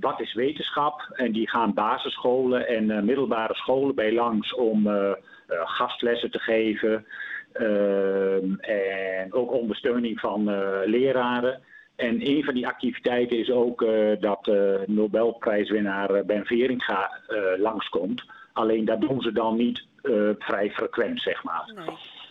wat 0.00 0.20
is 0.20 0.34
wetenschap. 0.34 1.12
En 1.12 1.32
die 1.32 1.48
gaan 1.48 1.74
basisscholen 1.74 2.68
en 2.68 2.90
uh, 2.90 3.00
middelbare 3.00 3.54
scholen 3.54 3.94
bij 3.94 4.12
langs 4.12 4.54
om 4.54 4.86
uh, 4.86 5.12
gastlessen 5.48 6.30
te 6.30 6.38
geven. 6.38 7.06
Ehm, 7.52 8.54
en 8.60 9.32
ook 9.32 9.52
ondersteuning 9.52 10.20
van 10.20 10.44
leraren. 10.84 11.60
En 11.96 12.28
een 12.28 12.44
van 12.44 12.54
die 12.54 12.66
activiteiten 12.66 13.38
is 13.38 13.50
ook 13.50 13.86
dat 14.20 14.50
Nobelprijswinnaar 14.86 16.24
Ben 16.24 16.46
Veringa 16.46 17.20
langskomt. 17.56 18.24
Alleen 18.52 18.84
dat 18.84 19.00
doen 19.00 19.20
ze 19.20 19.32
dan 19.32 19.56
niet 19.56 19.86
vrij 20.38 20.70
frequent, 20.70 21.20
zeg 21.20 21.44
maar. 21.44 21.72
Nee. 21.74 22.23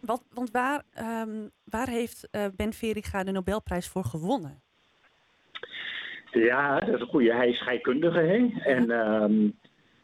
Wat, 0.00 0.22
want 0.34 0.50
waar, 0.50 0.82
um, 1.22 1.50
waar 1.64 1.88
heeft 1.88 2.28
uh, 2.32 2.44
Ben 2.56 2.72
Veringa 2.72 3.24
de 3.24 3.32
Nobelprijs 3.32 3.88
voor 3.88 4.04
gewonnen? 4.04 4.60
Ja, 6.30 6.80
dat 6.80 6.94
is 6.94 7.00
een 7.00 7.06
goede. 7.06 7.34
Hij 7.34 7.48
is 7.48 7.58
scheikundige. 7.58 8.18
Hè? 8.18 8.48
En 8.62 8.90
um, 8.90 9.58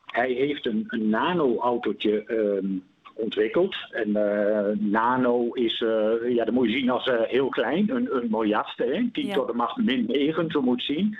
hij 0.06 0.32
heeft 0.32 0.66
een, 0.66 0.84
een 0.88 1.08
nano-autootje 1.08 2.24
um, 2.30 2.84
ontwikkeld. 3.14 3.76
En 3.90 4.08
uh, 4.08 4.90
nano 4.90 5.52
is, 5.52 5.80
uh, 5.80 6.34
ja, 6.34 6.44
dat 6.44 6.54
moet 6.54 6.70
je 6.70 6.78
zien 6.78 6.90
als 6.90 7.10
heel 7.26 7.48
klein, 7.48 7.90
een, 7.90 8.16
een 8.16 8.30
miljardste. 8.30 8.84
Hè? 8.84 9.08
10 9.12 9.26
ja. 9.26 9.34
tot 9.34 9.46
de 9.46 9.54
macht 9.54 9.76
min 9.76 10.04
9, 10.06 10.50
zo 10.50 10.62
moet 10.62 10.84
je 10.84 10.92
zien. 10.92 11.18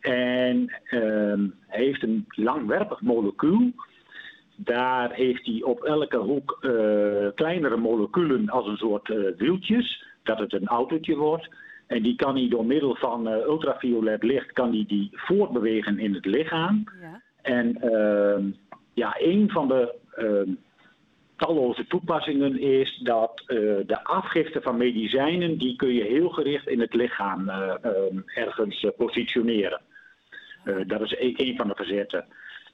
En 0.00 0.80
hij 1.66 1.84
heeft 1.84 2.02
een 2.02 2.24
langwerpig 2.28 3.00
molecuul. 3.00 3.72
Daar 4.56 5.12
heeft 5.12 5.46
hij 5.46 5.62
op 5.62 5.82
elke 5.82 6.16
hoek 6.16 6.58
eh, 6.60 6.70
kleinere 7.34 7.76
moleculen 7.76 8.48
als 8.48 8.66
een 8.66 8.76
soort 8.76 9.10
eh, 9.10 9.18
wieltjes, 9.36 10.04
dat 10.22 10.38
het 10.38 10.52
een 10.52 10.66
autootje 10.66 11.16
wordt. 11.16 11.48
En 11.86 12.02
die 12.02 12.16
kan 12.16 12.36
hij 12.36 12.48
door 12.48 12.66
middel 12.66 12.94
van 12.94 13.28
uh, 13.28 13.34
ultraviolet 13.34 14.22
licht 14.22 14.52
kan 14.52 14.70
hij 14.70 14.84
die 14.86 15.10
voortbewegen 15.12 15.98
in 15.98 16.14
het 16.14 16.24
lichaam. 16.24 16.84
Ja. 17.00 17.22
En 17.42 17.80
ehm, 17.80 18.44
ja, 18.94 19.16
een 19.18 19.50
van 19.50 19.68
de 19.68 19.94
ehm, 20.14 20.50
talloze 21.36 21.86
toepassingen 21.86 22.60
is 22.60 23.00
dat 23.02 23.42
eh, 23.46 23.56
de 23.86 24.04
afgifte 24.04 24.60
van 24.60 24.76
medicijnen, 24.76 25.58
die 25.58 25.76
kun 25.76 25.94
je 25.94 26.02
heel 26.02 26.28
gericht 26.28 26.68
in 26.68 26.80
het 26.80 26.94
lichaam 26.94 27.48
eh, 27.48 27.74
ehm, 27.82 28.18
ergens 28.24 28.84
eh, 28.84 28.90
positioneren. 28.96 29.80
Eh, 30.64 30.74
dat 30.86 31.00
is 31.00 31.12
e- 31.12 31.34
een 31.36 31.56
van 31.56 31.68
de 31.68 31.74
verzetten. 31.74 32.24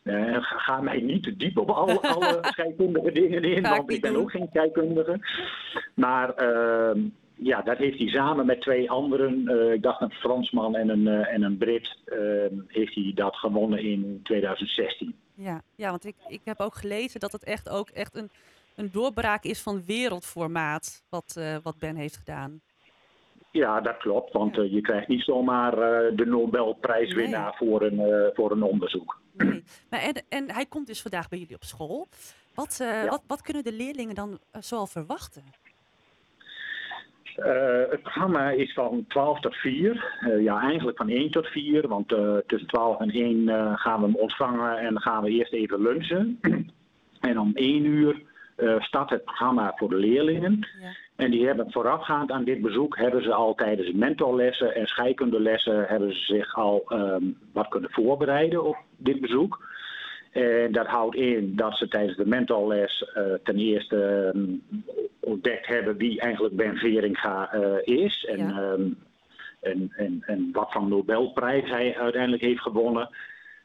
Eh, 0.03 0.37
ga 0.41 0.81
mij 0.81 1.01
niet 1.01 1.23
te 1.23 1.37
diep 1.37 1.59
op 1.59 1.71
alle, 1.71 2.01
alle 2.15 2.39
scheikundige 2.41 3.13
dingen 3.13 3.43
in, 3.43 3.63
want 3.63 3.91
ik 3.91 4.01
ben 4.01 4.13
doen. 4.13 4.23
ook 4.23 4.31
geen 4.31 4.47
scheikundige. 4.51 5.21
Maar 5.95 6.35
ehm, 6.35 7.01
ja, 7.35 7.63
dat 7.63 7.79
heeft 7.79 7.99
hij 7.99 8.09
samen 8.09 8.47
met 8.47 8.61
twee 8.61 8.91
anderen, 8.91 9.49
eh, 9.49 9.73
ik 9.73 9.83
dacht 9.83 10.01
een 10.01 10.13
Fransman 10.13 10.77
en 10.77 10.89
een, 10.89 11.07
eh, 11.09 11.35
en 11.35 11.43
een 11.43 11.57
Brit, 11.57 11.97
ehm, 12.05 12.55
heeft 12.67 12.95
hij 12.95 13.13
dat 13.15 13.37
gewonnen 13.37 13.79
in 13.79 14.21
2016. 14.23 15.15
Ja, 15.35 15.63
ja 15.75 15.91
want 15.91 16.05
ik, 16.05 16.15
ik 16.29 16.41
heb 16.45 16.61
ook 16.61 16.75
gelezen 16.75 17.21
dat 17.21 17.33
het 17.33 17.45
echt 17.45 17.69
ook 17.69 17.89
echt 17.89 18.17
een, 18.17 18.31
een 18.77 18.91
doorbraak 18.93 19.45
is 19.45 19.63
van 19.63 19.83
wereldformaat, 19.87 21.05
wat, 21.09 21.41
wat 21.63 21.79
Ben 21.79 21.97
heeft 21.97 22.17
gedaan. 22.17 22.61
Ja, 23.51 23.81
dat 23.81 23.97
klopt, 23.97 24.33
want 24.33 24.55
je 24.55 24.81
krijgt 24.81 25.09
niet 25.09 25.23
zomaar 25.23 25.77
de 26.17 26.27
Nobelprijswinnaar 26.27 27.55
voor, 27.57 27.83
een, 27.83 28.31
voor 28.35 28.51
een 28.51 28.63
onderzoek. 28.63 29.22
Nee. 29.33 29.65
Maar 29.91 30.01
en, 30.01 30.23
en 30.29 30.51
hij 30.51 30.67
komt 30.67 30.87
dus 30.87 31.03
vandaag 31.03 31.29
bij 31.29 31.39
jullie 31.39 31.55
op 31.55 31.65
school. 31.65 32.09
Wat, 32.55 32.79
eh, 32.81 32.89
Ja. 33.05 33.09
wat, 33.09 33.23
wat 33.27 33.43
kunnen 33.43 33.65
de 33.65 33.73
leerlingen 33.73 34.15
dan 34.15 34.39
eh, 34.51 34.63
zoal 34.63 34.87
verwachten? 34.87 35.43
Eh, 37.37 37.91
het 37.91 38.03
programma 38.03 38.51
is 38.51 38.73
van 38.73 39.05
12 39.09 39.41
tot 39.41 39.55
4. 39.57 40.17
Eh, 40.21 40.43
ja, 40.43 40.61
eigenlijk 40.61 40.97
van 40.97 41.09
1 41.09 41.31
tot 41.31 41.47
4. 41.47 41.89
Want 41.89 42.13
eh, 42.13 42.37
tussen 42.47 42.69
12 42.69 43.01
en 43.01 43.11
1 43.11 43.49
eh, 43.49 43.73
gaan 43.77 44.01
we 44.01 44.07
hem 44.07 44.17
ontvangen 44.17 44.79
en 44.79 44.93
dan 44.93 45.03
gaan 45.03 45.23
we 45.23 45.31
eerst 45.31 45.53
even 45.53 45.83
lunchen. 45.83 46.39
en 47.21 47.39
om 47.39 47.51
1 47.55 47.85
uur 47.85 48.23
start 48.79 49.11
het 49.11 49.25
programma 49.25 49.73
voor 49.77 49.89
de 49.89 49.97
leerlingen. 49.97 50.69
Ja. 50.81 50.93
En 51.17 51.31
die 51.31 51.47
hebben 51.47 51.73
voorafgaand 51.73 52.31
aan 52.31 52.45
dit 52.45 52.61
bezoek, 52.61 52.97
hebben 52.97 53.23
ze 53.23 53.33
al 53.33 53.55
tijdens 53.55 53.93
mentorlessen 53.93 54.75
en 54.75 54.87
scheikundelessen, 54.87 55.85
hebben 55.87 56.13
ze 56.15 56.25
zich 56.25 56.55
al 56.57 56.85
ehm, 56.89 57.25
wat 57.53 57.69
kunnen 57.69 57.91
voorbereiden 57.91 58.65
op 58.65 58.77
dit 58.97 59.21
bezoek. 59.21 59.71
En 60.31 60.73
dat 60.73 60.87
houdt 60.87 61.17
in 61.17 61.57
dat 61.57 61.77
ze 61.77 61.89
tijdens 61.89 62.17
de 62.17 62.27
mentorles 62.27 63.05
eh, 63.15 63.23
ten 63.43 63.57
eerste 63.57 64.31
ehm, 64.35 64.45
ontdekt 65.21 65.67
hebben 65.67 65.97
wie 65.97 66.21
eigenlijk 66.21 66.57
Ben 66.57 66.77
Veringa 66.77 67.53
eh, 67.53 67.97
is. 68.05 68.25
En, 68.25 68.39
Ja. 68.39 68.49
ehm, 68.49 68.89
en, 69.61 69.93
en, 69.97 70.23
en 70.27 70.49
wat 70.53 70.73
voor 70.73 70.87
Nobelprijs 70.87 71.71
hij 71.71 71.97
uiteindelijk 71.97 72.43
heeft 72.43 72.61
gewonnen. 72.61 73.09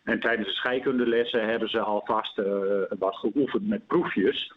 En 0.04 0.20
tijdens 0.20 0.48
de 0.48 0.54
scheikundelessen 0.54 1.48
hebben 1.48 1.70
ze 1.70 1.80
alvast 1.80 2.38
eh, 2.38 2.46
wat 3.00 3.16
geoefend 3.16 3.68
met 3.68 3.88
proefjes. 3.88 4.54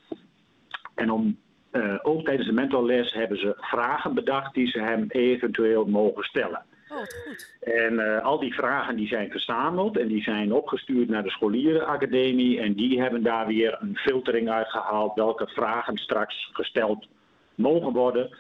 En 0.94 1.11
om, 1.11 1.38
eh, 1.71 1.95
ook 2.03 2.25
tijdens 2.25 2.47
de 2.49 2.55
mentorles 2.55 3.12
hebben 3.12 3.39
ze 3.39 3.55
vragen 3.57 4.15
bedacht 4.15 4.55
die 4.55 4.67
ze 4.67 4.81
hem 4.81 5.05
eventueel 5.09 5.85
mogen 5.87 6.23
stellen. 6.25 6.62
Oh, 6.89 6.97
goed. 6.99 7.57
En 7.61 7.99
eh, 7.99 8.25
al 8.25 8.39
die 8.39 8.55
vragen 8.55 8.97
die 8.97 9.07
zijn 9.09 9.31
verzameld 9.31 9.99
en 9.99 10.09
die 10.09 10.23
zijn 10.23 10.53
opgestuurd 10.53 11.09
naar 11.09 11.23
de 11.23 11.31
scholierenacademie. 11.31 12.61
En 12.61 12.73
die 12.75 13.00
hebben 13.00 13.23
daar 13.23 13.47
weer 13.47 13.79
een 13.81 13.97
filtering 13.97 14.50
uitgehaald 14.50 15.15
welke 15.15 15.47
vragen 15.47 15.97
straks 15.97 16.50
gesteld 16.53 17.07
mogen 17.55 17.93
worden 17.93 18.37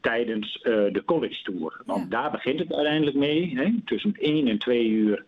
tijdens 0.00 0.60
eh, 0.60 0.72
de 0.72 1.02
college 1.06 1.42
tour. 1.42 1.80
Want 1.86 2.02
Ja. 2.02 2.08
daar 2.20 2.30
begint 2.30 2.58
het 2.58 2.72
uiteindelijk 2.74 3.16
mee. 3.16 3.52
Hè? 3.56 3.74
Tussen 3.84 4.14
1 4.18 4.48
en 4.48 4.58
2 4.58 4.88
uur 4.88 5.24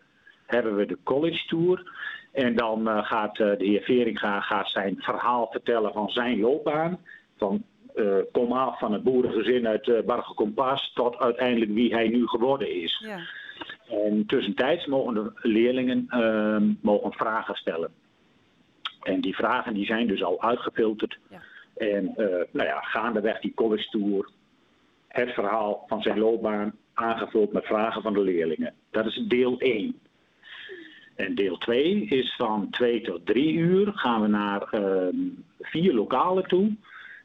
hebben 0.46 0.76
we 0.76 0.86
de 0.86 0.98
college 1.02 1.46
tour. 1.46 1.90
En 2.32 2.56
dan 2.56 3.04
gaat 3.04 3.36
de 3.36 3.54
heer 3.58 3.82
Veringa 3.82 4.40
gaat 4.40 4.68
zijn 4.68 4.94
verhaal 4.98 5.48
vertellen 5.50 5.92
van 5.92 6.10
zijn 6.10 6.40
loopbaan. 6.40 6.98
Van 7.42 7.64
eh, 7.94 8.16
kom 8.32 8.52
af 8.52 8.78
van 8.78 8.92
het 8.92 9.02
boerengezin 9.02 9.66
uit 9.66 9.86
uh, 9.86 10.00
Barge 10.00 10.34
Kompas 10.34 10.92
tot 10.94 11.18
uiteindelijk 11.18 11.70
wie 11.70 11.94
hij 11.94 12.08
nu 12.08 12.26
geworden 12.26 12.82
is. 12.82 13.04
Ja. 13.06 13.18
En 13.88 14.26
tussentijds 14.26 14.86
mogen 14.86 15.14
de 15.14 15.32
leerlingen 15.34 16.06
ehm, 16.08 16.72
mogen 16.80 17.12
vragen 17.12 17.54
stellen. 17.54 17.90
En 19.02 19.20
die 19.20 19.34
vragen 19.34 19.74
die 19.74 19.86
zijn 19.86 20.06
dus 20.06 20.22
al 20.22 20.42
uitgefilterd. 20.42 21.18
Ja. 21.30 21.42
En 21.76 22.16
eh, 22.16 22.26
nou 22.50 22.68
ja, 22.68 22.80
gaandeweg 22.80 23.40
die 23.40 23.54
college 23.54 23.88
tour, 23.90 24.28
het 25.08 25.30
verhaal 25.30 25.84
van 25.88 26.02
zijn 26.02 26.18
loopbaan 26.18 26.72
aangevuld 26.94 27.52
met 27.52 27.66
vragen 27.66 28.02
van 28.02 28.12
de 28.12 28.20
leerlingen. 28.20 28.74
Dat 28.90 29.06
is 29.06 29.24
deel 29.28 29.58
1. 29.58 30.00
En 31.16 31.34
deel 31.34 31.58
2 31.58 32.04
is 32.04 32.34
van 32.36 32.70
2 32.70 33.00
tot 33.00 33.26
3 33.26 33.54
uur 33.54 33.92
gaan 33.94 34.20
we 34.20 34.28
naar 34.28 34.62
ehm, 34.62 35.16
vier 35.60 35.94
lokalen 35.94 36.48
toe. 36.48 36.76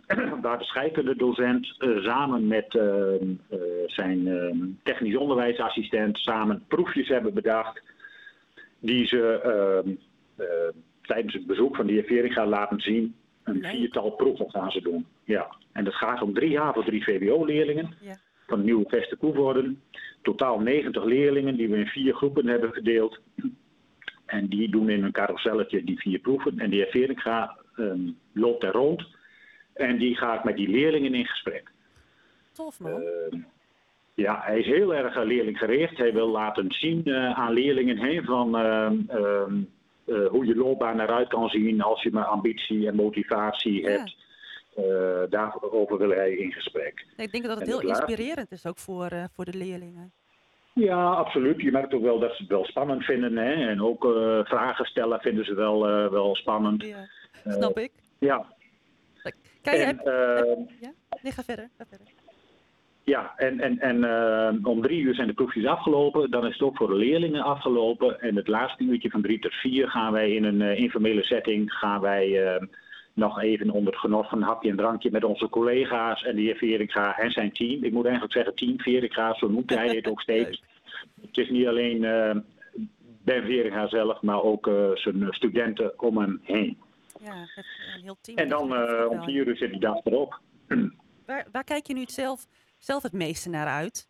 Waar 0.42 0.58
de 0.58 0.64
scheikundedocent 0.64 1.76
uh, 1.80 2.04
samen 2.04 2.48
met 2.48 2.76
ehm, 2.76 3.30
uh, 3.52 3.60
zijn 3.86 4.28
ehm, 4.28 4.58
technisch 4.84 5.16
onderwijsassistent 5.16 6.18
samen 6.18 6.64
proefjes 6.68 7.08
hebben 7.08 7.34
bedacht. 7.34 7.82
Die 8.80 9.08
ze 9.08 9.42
ehm, 9.42 9.96
tijdens 11.02 11.34
het 11.34 11.46
bezoek 11.46 11.76
van 11.76 11.88
de 11.88 11.94
heer 11.94 12.04
Vering 12.04 12.34
gaan 12.34 12.48
laten 12.48 12.80
zien. 12.80 13.16
Een 13.44 13.64
viertal 13.64 14.10
proeven 14.10 14.50
gaan 14.50 14.72
ze 14.72 14.82
doen. 14.82 15.06
Ja. 15.24 15.56
En 15.72 15.84
dat 15.84 15.94
gaat 15.94 16.22
om 16.22 16.34
drie 16.34 16.58
HAVO 16.58 16.84
3 16.84 17.04
VWO-leerlingen 17.04 17.94
Ja. 18.02 18.18
van 18.48 18.64
Nieuwe 18.64 18.86
Veste 18.88 19.16
Koevoorden. 19.16 19.82
Totaal 20.22 20.60
90 20.60 21.04
leerlingen 21.04 21.56
die 21.56 21.70
we 21.70 21.78
in 21.78 21.88
vier 21.88 22.14
groepen 22.14 22.48
hebben 22.48 22.74
verdeeld. 22.74 23.20
En 24.26 24.48
die 24.48 24.70
doen 24.70 24.90
in 24.90 25.04
een 25.04 25.12
carouselletje 25.12 25.84
die 25.84 26.00
vier 26.00 26.20
proeven. 26.20 26.60
En 26.60 26.70
de 26.70 26.76
heer 26.76 26.88
Veringa 26.88 27.58
um, 27.78 28.18
loopt 28.34 28.64
er 28.64 28.72
rond. 28.72 29.08
En 29.78 29.98
die 29.98 30.16
gaat 30.16 30.44
met 30.44 30.56
die 30.56 30.68
leerlingen 30.68 31.14
in 31.14 31.26
gesprek. 31.26 31.72
Tof 32.54 32.80
man. 32.80 33.02
Uh, 33.02 33.40
ja, 34.14 34.42
hij 34.44 34.60
is 34.60 34.66
heel 34.66 34.96
erg 34.96 35.16
uh, 35.18 35.24
leerlinggericht. 35.24 35.98
Hij 35.98 36.14
wil 36.14 36.28
laten 36.28 36.72
zien 36.72 37.02
uh, 37.06 37.40
aan 37.40 37.54
leerlingen 37.54 37.98
heen 37.98 38.24
van 38.24 38.48
uh, 38.60 38.90
hoe 40.30 40.46
je 40.46 40.56
loopbaan 40.56 41.00
eruit 41.00 41.28
kan 41.28 41.50
zien 41.50 41.82
als 41.82 42.04
je 42.04 42.12
maar 42.12 42.26
ambitie 42.26 42.88
en 42.88 42.96
motivatie 42.96 43.82
Ja. 43.82 43.90
hebt. 43.90 44.16
Daarover 45.30 45.98
wil 45.98 46.10
hij 46.10 46.32
in 46.32 46.52
gesprek. 46.52 47.06
ik 47.18 47.32
denk 47.32 47.44
dat 47.46 47.60
het 47.60 47.68
en 47.68 47.80
heel 47.80 47.90
inspirerend 47.90 48.52
is 48.52 48.66
ook 48.66 48.78
voor, 48.78 49.08
eh, 49.08 49.24
voor 49.34 49.46
de 49.46 49.58
leerlingen. 49.58 50.12
Ja, 50.74 51.10
absoluut. 51.12 51.62
Je 51.62 51.72
merkt 51.72 51.94
ook 51.94 52.02
wel 52.02 52.20
dat 52.20 52.32
ze 52.36 52.42
het 52.42 52.52
wel 52.52 52.66
spannend 52.66 53.04
vinden. 53.04 53.38
Hè? 53.38 53.54
En 53.68 53.82
ook 53.82 54.06
eh, 54.06 54.40
vragen 54.44 54.86
stellen 54.86 55.20
vinden 55.20 55.46
ze 55.46 55.54
wel, 55.54 55.88
eh, 55.88 56.12
wel 56.12 56.36
spannend. 56.36 56.84
Ja, 56.84 57.08
snap 57.46 57.78
ik. 57.78 57.92
Ja, 58.20 58.46
Kijk, 59.70 59.82
en, 59.82 59.88
heb... 59.88 60.06
eh, 60.06 60.66
ja? 60.82 60.92
Nee, 61.22 61.32
ga 61.32 61.44
verder. 61.44 61.70
Ga 61.78 61.86
verder. 61.90 62.08
Ja, 63.04 63.34
en, 63.38 63.60
en, 63.60 63.80
en 63.80 64.04
eh, 64.04 64.66
om 64.66 64.82
drie 64.82 65.02
uur 65.02 65.16
zijn 65.16 65.28
de 65.28 65.34
proefjes 65.34 65.66
afgelopen. 65.66 66.32
Dan 66.32 66.46
is 66.46 66.54
het 66.54 66.62
ook 66.62 66.78
voor 66.78 66.88
de 66.88 66.96
leerlingen 66.96 67.44
afgelopen. 67.44 68.22
En 68.22 68.36
het 68.36 68.48
laatste 68.48 68.84
uurtje 68.84 69.10
van 69.10 69.22
drie 69.22 69.40
tot 69.40 69.54
vier 69.54 69.90
gaan 69.90 70.12
wij 70.12 70.32
in 70.32 70.44
een 70.44 70.62
eh, 70.62 70.80
informele 70.80 71.24
setting... 71.24 71.74
gaan 71.74 72.02
wij 72.02 72.60
nog 73.14 73.42
even 73.42 73.70
onder 73.70 73.94
het 73.94 74.02
genot 74.02 74.28
van 74.30 74.38
een 74.38 74.48
hapje 74.48 74.70
en 74.70 74.76
drankje... 74.76 75.12
met 75.12 75.24
onze 75.24 75.50
collega's 75.50 76.24
en 76.24 76.36
de 76.36 76.42
heer 76.42 76.56
Veringa 76.56 77.18
en 77.18 77.32
zijn 77.32 77.52
team. 77.52 77.84
Ik 77.84 77.92
moet 77.94 78.06
eigenlijk 78.06 78.34
zeggen 78.34 78.56
team 78.56 78.80
Veringa, 78.80 79.34
zo 79.34 79.48
noemt 79.48 79.76
hij 79.76 79.96
het 79.96 80.08
ook 80.08 80.22
steeds. 80.28 80.64
Het 81.22 81.38
is 81.38 81.50
niet 81.50 81.68
alleen 81.68 82.02
Ben 83.24 83.44
Veringa 83.44 83.88
zelf, 83.88 84.22
maar 84.22 84.44
ook 84.44 84.70
zijn 84.94 85.28
studenten 85.30 86.00
om 86.00 86.18
hem 86.18 86.40
heen. 86.44 86.78
Ja, 87.24 87.46
het, 87.56 87.66
een 87.96 88.02
heel 88.02 88.18
team. 88.22 88.38
En 88.38 88.50
dan 88.50 88.76
eh, 88.76 89.10
om 89.10 89.24
vier 89.24 89.48
uur 89.48 89.58
zit 89.58 89.72
die 89.72 89.80
dag 89.80 90.06
erop. 90.06 90.40
Waar, 91.26 91.48
waar 91.52 91.64
kijk 91.64 91.88
je 91.88 91.94
nu 91.94 92.00
het 92.00 92.12
zelf, 92.12 92.46
zelf 92.78 93.04
het 93.04 93.14
meeste 93.14 93.50
naar 93.50 93.68
uit? 93.68 94.08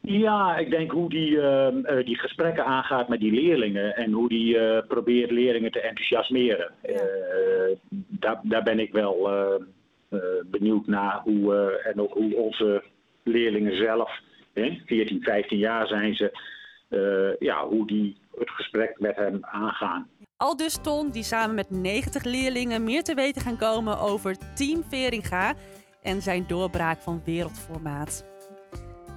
Ja, 0.00 0.56
ik 0.56 0.70
denk 0.70 0.90
hoe 0.90 1.08
die, 1.08 1.40
eh, 1.40 1.98
eh, 1.98 2.06
die 2.06 2.18
gesprekken 2.18 2.64
aangaat 2.64 3.08
met 3.08 3.20
die 3.20 3.32
leerlingen 3.32 3.96
en 3.96 4.12
hoe 4.12 4.28
die 4.28 4.58
eh, 4.58 4.86
probeert 4.86 5.30
leerlingen 5.30 5.72
te 5.72 5.80
enthousiasmeren. 5.80 6.72
Ja. 6.82 6.88
Eh, 6.88 7.76
daar, 8.08 8.40
daar 8.42 8.62
ben 8.62 8.78
ik 8.78 8.92
wel 8.92 9.30
eh, 9.30 9.64
eh, 10.08 10.18
benieuwd 10.46 10.86
naar 10.86 11.20
hoe, 11.20 11.54
eh, 11.54 11.90
en 11.90 12.00
ook 12.00 12.12
hoe 12.12 12.36
onze 12.36 12.82
leerlingen 13.22 13.76
zelf, 13.76 14.20
hè, 14.52 14.80
14, 14.86 15.22
15 15.22 15.58
jaar 15.58 15.86
zijn 15.86 16.14
ze, 16.14 16.30
eh, 16.88 17.36
ja, 17.38 17.66
hoe 17.66 17.86
die 17.86 18.16
het 18.38 18.50
gesprek 18.50 19.00
met 19.00 19.16
hem 19.16 19.38
aangaan. 19.40 20.08
Al 20.38 20.56
dus 20.56 20.78
Ton, 20.82 21.10
die 21.10 21.22
samen 21.22 21.54
met 21.54 21.70
90 21.70 22.24
leerlingen 22.24 22.84
meer 22.84 23.02
te 23.02 23.14
weten 23.14 23.42
gaan 23.42 23.56
komen 23.56 23.98
over 23.98 24.36
Team 24.54 24.84
Veringa 24.88 25.54
en 26.02 26.22
zijn 26.22 26.46
doorbraak 26.46 27.00
van 27.00 27.22
wereldformaat. 27.24 28.24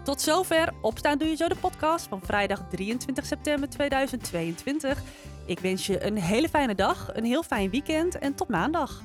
Tot 0.04 0.22
zover 0.22 0.74
Opstaan 0.82 1.18
Doe 1.18 1.28
Je 1.28 1.36
Zo 1.36 1.48
de 1.48 1.56
podcast 1.56 2.08
van 2.08 2.22
vrijdag 2.24 2.66
23 2.70 3.25
september 3.25 3.70
2022. 3.70 5.01
Ik 5.46 5.60
wens 5.60 5.86
je 5.86 6.06
een 6.06 6.18
hele 6.18 6.50
fijne 6.50 6.75
dag, 6.75 7.10
een 7.13 7.25
heel 7.25 7.44
fijn 7.44 7.70
weekend 7.70 8.20
en 8.20 8.36
tot 8.36 8.48
maandag. 8.48 9.01